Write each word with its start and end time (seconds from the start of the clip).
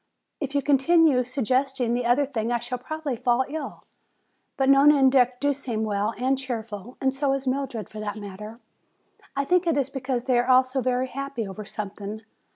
If 0.39 0.55
you 0.55 0.63
continue 0.63 1.23
suggesting 1.23 1.93
the 1.93 2.07
other 2.07 2.25
thing 2.25 2.51
I 2.51 2.57
shall 2.57 2.79
probably 2.79 3.15
fall 3.15 3.45
ill. 3.47 3.83
But 4.57 4.67
Nona 4.67 4.97
and 4.97 5.11
Dick 5.11 5.39
do 5.39 5.53
seem 5.53 5.83
well 5.83 6.15
and 6.17 6.39
cheerful, 6.39 6.97
and 6.99 7.13
so 7.13 7.33
is 7.33 7.45
Mildred 7.45 7.87
for 7.87 7.99
that 7.99 8.15
matter. 8.17 8.59
I 9.35 9.45
think 9.45 9.67
it 9.67 9.77
is 9.77 9.91
because 9.91 10.23
they 10.23 10.39
are 10.39 10.47
all 10.47 10.63
very 10.81 11.09
happy 11.09 11.47
over 11.47 11.65
something. 11.65 12.21